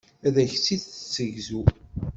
Ad 0.27 0.35
ak-tt-id-tessegzu. 0.43 1.61